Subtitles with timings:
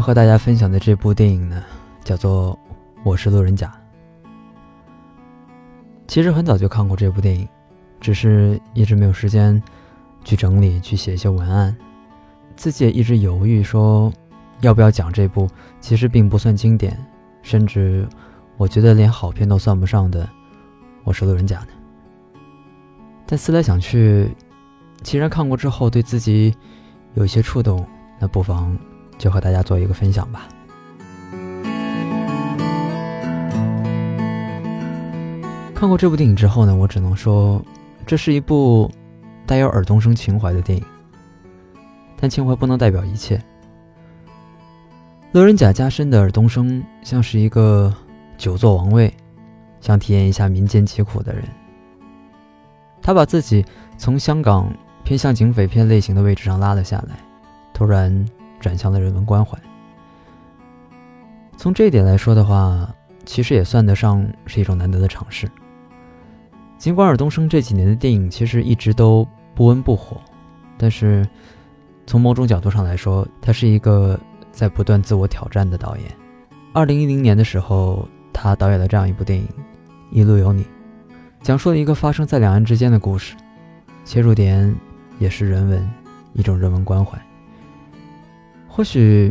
[0.00, 1.62] 和大家分享的这部电影呢，
[2.02, 2.54] 叫做
[3.04, 3.66] 《我是路人甲》。
[6.06, 7.46] 其实很早就看过这部电影，
[8.00, 9.62] 只是一直没有时间
[10.24, 11.76] 去整理、去写一些文案。
[12.56, 14.12] 自己也一直犹豫，说
[14.60, 15.48] 要不要讲这部
[15.80, 16.96] 其实并不算经典，
[17.42, 18.08] 甚至
[18.56, 20.24] 我觉得连好片都算不上的
[21.04, 21.68] 《我是路人甲》呢。
[23.26, 24.28] 但思来想去，
[25.02, 26.54] 既然看过之后对自己
[27.14, 27.86] 有一些触动，
[28.18, 28.76] 那不妨
[29.20, 30.48] 就和大家做一个分享吧。
[35.74, 37.62] 看过这部电影之后呢，我只能说，
[38.06, 38.90] 这是一部
[39.46, 40.84] 带有尔冬升情怀的电影。
[42.18, 43.42] 但情怀不能代表一切。
[45.32, 47.94] 路人甲加深的尔冬升像是一个
[48.36, 49.12] 久坐王位，
[49.80, 51.44] 想体验一下民间疾苦的人。
[53.00, 53.64] 他把自己
[53.96, 54.70] 从香港
[55.02, 57.16] 偏向警匪片类型的位置上拉了下来，
[57.72, 58.26] 突然
[58.60, 59.58] 转向了人文关怀。
[61.56, 62.88] 从这一点来说的话，
[63.26, 65.50] 其实也算得上是一种难得的尝试。
[66.78, 70.18] 尽管尔冬升这几年的电影其实一直都不温不火，
[70.78, 71.28] 但是
[72.06, 74.18] 从某种角度上来说，他是一个
[74.50, 76.06] 在不断自我挑战的导演。
[76.72, 79.46] 二零一零年的时候，他导演了这样一部电影
[80.10, 80.62] 《一路有你》。
[81.42, 83.34] 讲述了一个发生在两岸之间的故事，
[84.04, 84.74] 切入点
[85.18, 85.90] 也是人文，
[86.32, 87.18] 一种人文关怀。
[88.80, 89.30] 或许，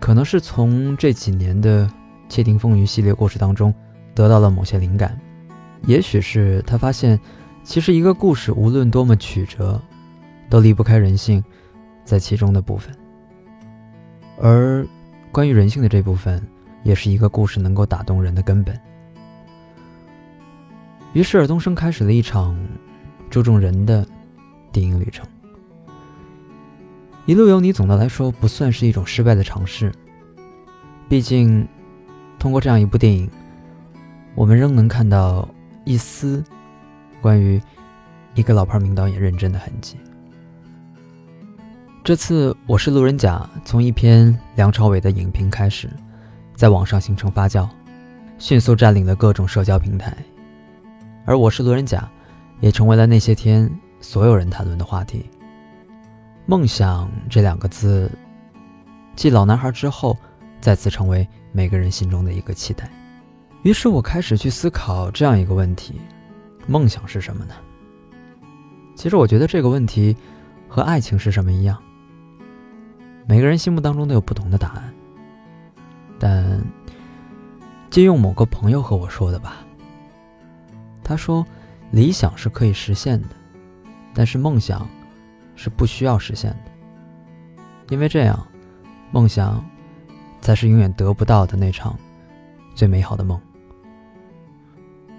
[0.00, 1.86] 可能是从这几年的
[2.30, 3.74] 《窃听风云》系列故事当中
[4.14, 5.20] 得到了某些灵感，
[5.82, 7.20] 也许是他发现，
[7.62, 9.78] 其实一个故事无论多么曲折，
[10.48, 11.44] 都离不开人性
[12.06, 12.90] 在其中的部分。
[14.40, 14.86] 而
[15.30, 16.42] 关于人性的这部分，
[16.84, 18.74] 也是一个故事能够打动人的根本。
[21.12, 22.58] 于是尔冬升开始了一场
[23.28, 24.06] 注重人的
[24.72, 25.22] 电影旅程。
[27.26, 29.90] 一路有你，总的来说不算是一种失败的尝试。
[31.08, 31.66] 毕竟，
[32.38, 33.30] 通过这样一部电影，
[34.34, 35.48] 我们仍能看到
[35.86, 36.44] 一丝
[37.22, 37.58] 关于
[38.34, 39.96] 一个老牌名导演认真的痕迹。
[42.02, 45.88] 这次我是路人甲，从一篇梁朝伟的影评开始，
[46.54, 47.66] 在网上形成发酵，
[48.36, 50.14] 迅速占领了各种社交平台。
[51.24, 52.06] 而我是路人甲，
[52.60, 55.24] 也成为了那些天所有人谈论的话题。
[56.46, 58.10] 梦想这两个字，
[59.16, 60.16] 继老男孩之后，
[60.60, 62.90] 再次成为每个人心中的一个期待。
[63.62, 65.98] 于是我开始去思考这样一个问题：
[66.66, 67.54] 梦想是什么呢？
[68.94, 70.14] 其实我觉得这个问题
[70.68, 71.82] 和爱情是什么一样，
[73.26, 74.94] 每个人心目当中都有不同的答案。
[76.18, 76.62] 但
[77.88, 79.64] 借用某个朋友和我说的吧。
[81.02, 81.44] 他说
[81.90, 83.28] ：“理想是可以实现的，
[84.12, 84.86] 但是梦想
[85.56, 86.70] 是不需要实现的，
[87.90, 88.46] 因为这样，
[89.10, 89.64] 梦想
[90.40, 91.96] 才是永远得不到的那场
[92.74, 93.40] 最美好的梦。”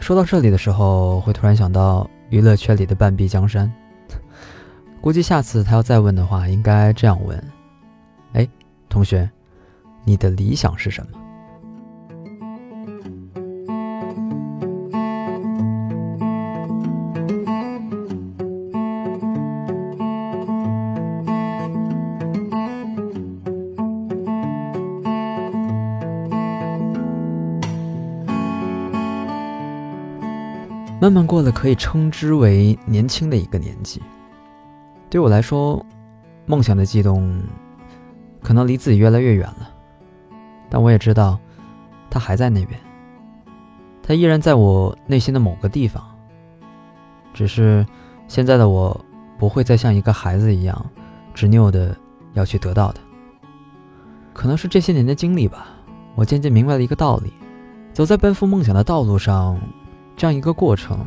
[0.00, 3.72] 说到这里的时候，会突然想到娱乐圈里的半壁江山。
[5.00, 7.42] 估计下次他要再问的话，应该这样问
[8.34, 8.48] ：“哎，
[8.88, 9.28] 同学，
[10.04, 11.18] 你的理想是什么？”
[31.00, 34.02] 慢慢过了可以称之为年轻的一个年纪，
[35.08, 35.84] 对我来说，
[36.44, 37.40] 梦想的悸动
[38.42, 39.70] 可能离自己越来越远了，
[40.68, 41.38] 但我也知道，
[42.10, 42.78] 它还在那边，
[44.02, 46.04] 它依然在我内心的某个地方。
[47.32, 47.86] 只是
[48.26, 49.00] 现在的我
[49.38, 50.84] 不会再像一个孩子一样
[51.32, 51.96] 执拗的
[52.32, 53.00] 要去得到它。
[54.32, 55.68] 可能是这些年的经历吧，
[56.16, 57.32] 我渐渐明白了一个道理：
[57.92, 59.56] 走在奔赴梦想的道路上。
[60.18, 61.06] 这样一个过程，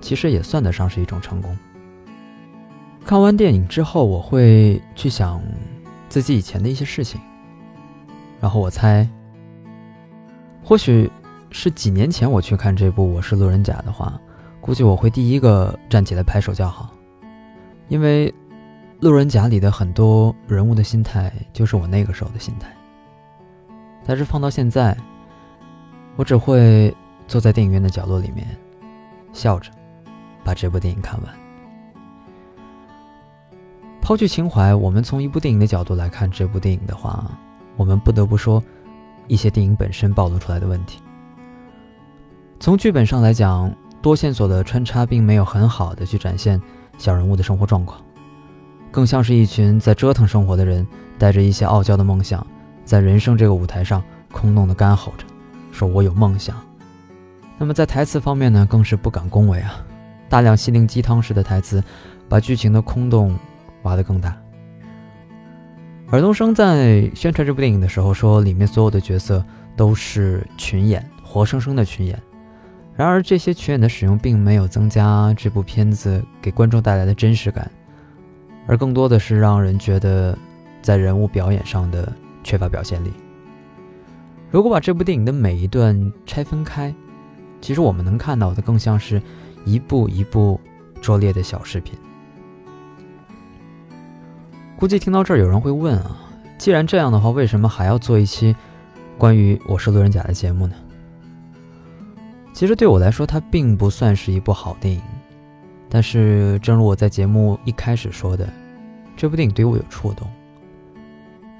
[0.00, 1.58] 其实也算得上是一种成功。
[3.04, 5.42] 看完电影之后，我会去想
[6.08, 7.20] 自己以前的一些事情，
[8.40, 9.04] 然后我猜，
[10.62, 11.10] 或许
[11.50, 14.16] 是几年前我去看这部《我是路人甲》的话，
[14.60, 16.88] 估计我会第一个站起来拍手叫好，
[17.88, 18.30] 因为
[19.00, 22.72] 《路人甲》里的很多人物的心态就是我那个时候的心态。
[24.06, 24.96] 但是放到现在，
[26.14, 26.94] 我只会。
[27.30, 28.44] 坐在电影院的角落里面，
[29.32, 29.70] 笑着
[30.42, 31.32] 把这部电影看完。
[34.02, 37.30] 抛去情怀，我们从一部电影的角度来看这部电影的话，
[37.76, 38.60] 我们不得不说
[39.28, 41.00] 一些电影本身暴露出来的问题。
[42.58, 43.72] 从剧本上来讲，
[44.02, 46.60] 多线索的穿插并没有很好的去展现
[46.98, 48.00] 小人物的生活状况，
[48.90, 50.84] 更像是一群在折腾生活的人，
[51.16, 52.44] 带着一些傲娇的梦想，
[52.84, 55.24] 在人生这个舞台上空洞的干吼着，
[55.70, 56.56] 说我有梦想。
[57.60, 59.84] 那么在台词方面呢，更是不敢恭维啊，
[60.30, 61.84] 大量心灵鸡汤式的台词，
[62.26, 63.38] 把剧情的空洞
[63.82, 64.34] 挖得更大。
[66.10, 69.44] 尔冬升在宣传这部电影的时候说，里面所有的角色
[69.76, 72.18] 都是群演，活生生的群演。
[72.96, 77.70] 然而这些群演的使用并没有增加这部片子给观众带来的真实感，
[78.66, 80.36] 而更多的是让人觉得
[80.80, 82.10] 在人物表演上的
[82.42, 83.12] 缺乏表现力。
[84.50, 86.92] 如果把这部电影的每一段拆分开，
[87.60, 89.20] 其实我们能看到的更像是
[89.64, 90.58] 一部一部
[91.00, 91.98] 拙劣的小视频。
[94.76, 96.16] 估计听到这儿有人会问啊，
[96.56, 98.56] 既然这样的话，为什么还要做一期
[99.18, 100.74] 关于《我是路人甲》的节目呢？
[102.54, 105.02] 其实对我来说，它并不算是一部好电影，
[105.88, 108.48] 但是正如我在节目一开始说的，
[109.16, 110.26] 这部电影对我有触动。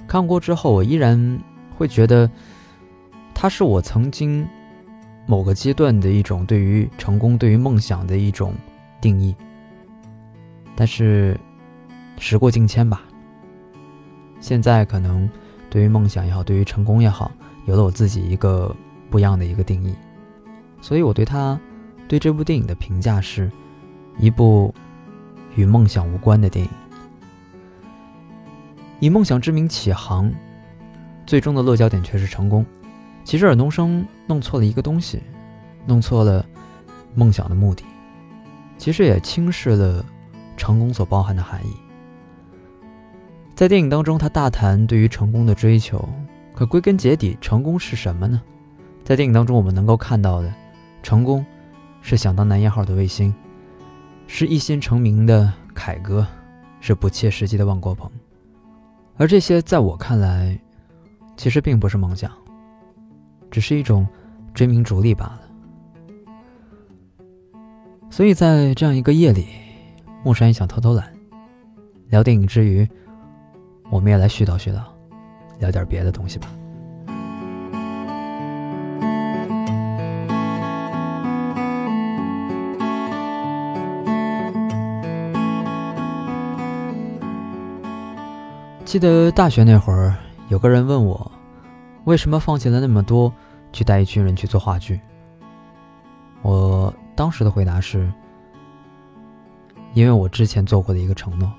[0.08, 1.38] 看过之后，我依然
[1.76, 2.31] 会觉得，
[3.35, 4.49] 它是我曾经。
[5.26, 8.55] 某个阶段的一种对于成功、对于梦想的一种
[9.00, 9.34] 定义，
[10.75, 11.38] 但是
[12.19, 13.02] 时过境迁吧，
[14.40, 15.28] 现在可能
[15.69, 17.31] 对于梦想也好，对于成功也好，
[17.67, 18.75] 有了我自己一个
[19.08, 19.94] 不一样的一个定义，
[20.81, 21.58] 所以我对他
[22.08, 23.50] 对这部电影的评价是
[24.19, 24.75] 一部
[25.55, 26.70] 与梦想无关的电影，
[28.99, 30.32] 以梦想之名起航，
[31.25, 32.67] 最终的落脚点却是成功。
[33.22, 35.21] 其实尔冬升弄错了一个东西，
[35.85, 36.47] 弄错了
[37.17, 37.82] 梦想的目的，
[38.79, 40.06] 其实也轻视了
[40.56, 41.73] 成功所包含的含义。
[43.56, 46.09] 在电影当中，他大谈对于成功的追求，
[46.55, 48.41] 可归根结底，成功是什么呢？
[49.03, 50.55] 在电影当中，我们能够看到的，
[51.03, 51.44] 成功
[52.00, 53.35] 是想当男一号的卫星，
[54.29, 56.25] 是一心成名的凯歌，
[56.79, 58.09] 是不切实际的万国鹏，
[59.17, 60.56] 而这些在我看来，
[61.37, 62.31] 其实并不是梦想。
[63.50, 64.06] 只是一种
[64.55, 65.41] 追名逐利罢了。
[68.11, 69.47] 所以在这样一个夜里，
[70.25, 71.12] 木山也想偷偷懒，
[72.08, 72.87] 聊电影之余，
[73.91, 74.82] 我们也来絮叨絮叨，
[75.58, 76.49] 聊点别的东西吧。
[88.85, 90.17] 记得大学那会儿，
[90.49, 91.31] 有个人问我。
[92.06, 93.32] 为什么放弃了那么多，
[93.72, 95.00] 去带一群人去做话剧？
[96.43, 98.11] 我当时的回答是：
[99.94, 101.52] 因为我之前做过的一个承诺。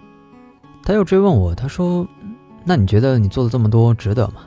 [0.84, 2.08] 他又追问我，他说
[2.66, 4.42] ：“那你觉得你做了这么多，值得吗？”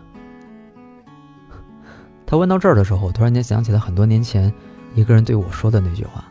[2.26, 4.52] 他问到这儿的时候，我突然间想起了很多年前
[4.94, 6.24] 一个人对我说的那句话：“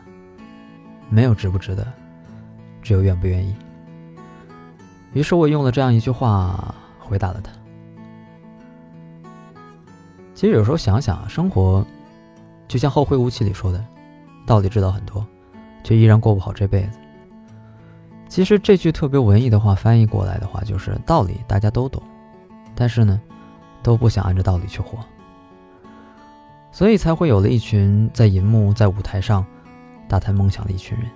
[1.08, 1.86] 没有值不值得，
[2.82, 3.54] 只有愿不愿意。”
[5.14, 7.50] 于是我用了这样一句话回答了他。
[10.44, 11.82] 其实有时候想想，生活
[12.68, 13.82] 就像《后会无期》里说的，
[14.44, 15.26] 道理知道很多，
[15.82, 16.98] 却依然过不好这辈子。
[18.28, 22.02] 其实这句特别文艺的话翻译过来的话，就是道理大家都懂，
[22.74, 23.18] 但是呢，
[23.82, 24.98] 都不想按着道理去活，
[26.70, 29.42] 所以才会有了一群在银幕、在舞台上
[30.06, 31.08] 大谈梦想的一群人。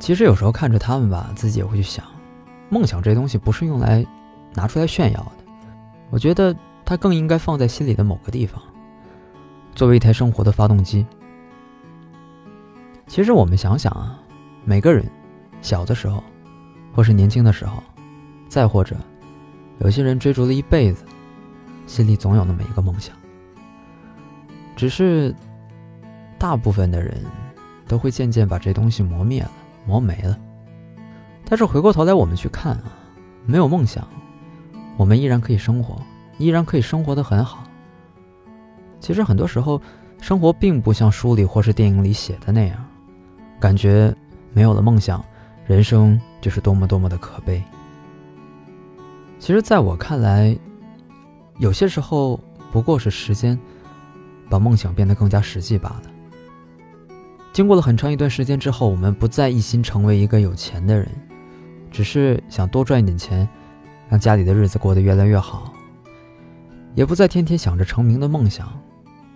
[0.00, 2.04] 其实有时候看着他们吧，自己也会去想，
[2.70, 4.04] 梦想这东西不是用来
[4.52, 5.44] 拿出来炫耀的，
[6.10, 6.52] 我觉得。
[6.86, 8.62] 它更应该放在心里的某个地方，
[9.74, 11.04] 作为一台生活的发动机。
[13.08, 14.18] 其实我们想想啊，
[14.64, 15.04] 每个人
[15.60, 16.22] 小的时候，
[16.94, 17.82] 或是年轻的时候，
[18.48, 18.96] 再或者
[19.80, 21.04] 有些人追逐了一辈子，
[21.88, 23.16] 心里总有那么一个梦想。
[24.76, 25.34] 只是
[26.38, 27.20] 大部分的人
[27.88, 29.50] 都会渐渐把这东西磨灭了、
[29.86, 30.38] 磨没了。
[31.44, 32.92] 但是回过头来，我们去看啊，
[33.44, 34.06] 没有梦想，
[34.96, 36.00] 我们依然可以生活。
[36.38, 37.64] 依然可以生活的很好。
[39.00, 39.80] 其实很多时候，
[40.20, 42.84] 生活并不像书里或是电影里写的那样，
[43.60, 44.14] 感觉
[44.52, 45.24] 没有了梦想，
[45.66, 47.62] 人生就是多么多么的可悲。
[49.38, 50.56] 其实，在我看来，
[51.58, 52.40] 有些时候
[52.72, 53.58] 不过是时间
[54.48, 56.02] 把梦想变得更加实际罢了。
[57.52, 61.08] 经过了很长一段时间之后，我们不再一心成为一个有钱的人，
[61.90, 63.48] 只是想多赚一点钱，
[64.08, 65.72] 让家里的日子过得越来越好。
[66.96, 68.72] 也不再天天想着成名的梦想，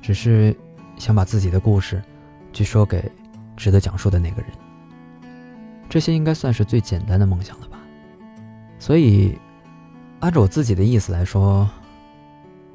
[0.01, 0.57] 只是
[0.97, 2.03] 想把自己的故事
[2.55, 3.05] 去说给
[3.55, 4.51] 值得讲述的那个人。
[5.87, 7.79] 这些应该算是最简单的梦想了吧。
[8.79, 9.39] 所以，
[10.21, 11.69] 按照我自己的意思来说，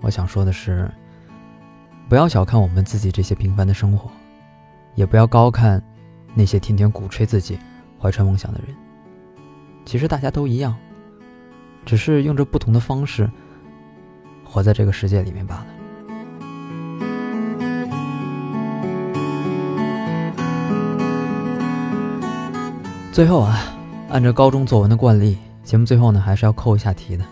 [0.01, 0.87] 我想说的是，
[2.07, 4.11] 不要小看我们自己这些平凡的生活，
[4.93, 5.81] 也不要高看
[6.35, 7.57] 那些天天鼓吹自己
[7.99, 8.75] 怀揣梦想的人。
[9.83, 10.77] 其实大家都一样，
[11.87, 13.27] 只是用着不同的方式
[14.55, 15.65] 活在这个世界里面罢了。
[23.11, 23.75] 最后啊，
[24.09, 27.25] 按照高中作文的惯例，节目最后呢还是要扣一下题的。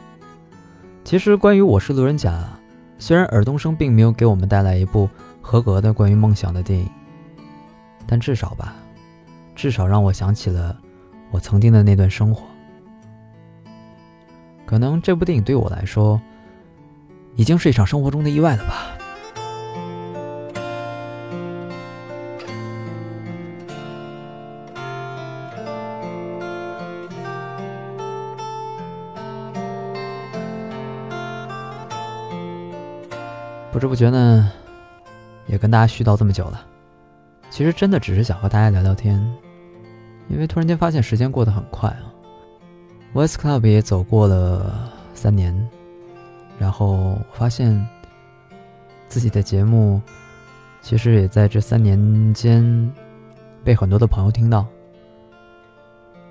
[1.05, 2.31] 其实关于《我是路人甲》，
[2.99, 6.89] 虽然尔冬升并没有给我们带来一部合格的关于梦想的电影，
[8.05, 8.75] 但至少吧，
[9.55, 10.77] 至少让我想起了
[11.31, 12.43] 我曾经的那段生活。
[14.65, 16.19] 可能这部电影对我来说，
[17.35, 18.97] 已经是一场生活中的意外了吧。
[33.71, 34.51] 不知不觉呢，
[35.47, 36.63] 也跟大家絮叨这么久了。
[37.49, 39.19] 其实真的只是想和大家聊聊天，
[40.29, 42.13] 因为突然间发现时间过得很快啊。
[43.13, 45.53] West Club 也走过了三年，
[46.59, 47.85] 然后发现
[49.07, 50.01] 自己的节目
[50.81, 52.91] 其实也在这三年间
[53.63, 54.65] 被很多的朋友听到。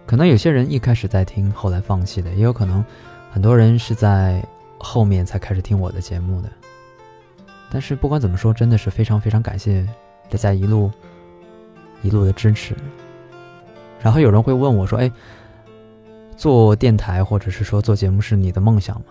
[0.06, 2.84] 可能有些人一开始在听，后来放弃的，也有可能
[3.30, 4.44] 很多人是在
[4.78, 6.50] 后面才开始听我的节目的。
[7.70, 9.88] 但是不管怎么说，真的是非常非常感谢
[10.28, 10.90] 大家一路
[12.02, 12.74] 一路的支持。
[14.00, 15.10] 然后有人会问我说：“哎，
[16.36, 19.06] 做电台或者是说做节目是你的梦想吗？”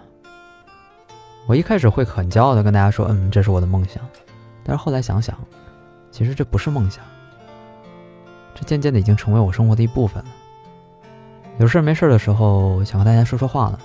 [1.48, 4.02] 我一开始会很骄傲的跟大家说：“嗯，这是我的梦想。”
[4.64, 5.38] 但是后来想想，
[6.12, 7.04] 其实这不是梦想，
[8.56, 10.30] 这渐渐的已经成为我生活的一部分了。
[11.60, 13.80] 有事没事的时候想和大家说说话了，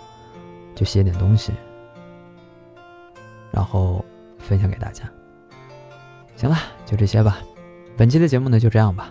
[0.75, 1.53] 就写点东西，
[3.51, 4.05] 然后。
[4.39, 5.03] 分享给大家。
[6.37, 7.39] 行了，就这些吧。
[7.97, 9.11] 本期的节目呢就这样吧。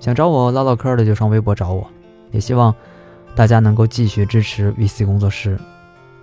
[0.00, 1.86] 想找我唠唠嗑的就上微博找我，
[2.30, 2.74] 也希望
[3.34, 5.60] 大家能够继续支持 VC 工作室，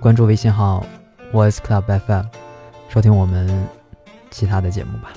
[0.04, 0.86] 关注微信号
[1.32, 2.26] Voice Club FM，
[2.90, 3.66] 收听我们
[4.30, 5.14] 其他的节目吧。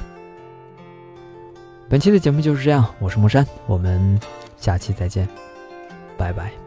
[1.89, 4.21] 本期的节目就是这样，我是木山，我们
[4.57, 5.29] 下期再见，
[6.17, 6.66] 拜拜。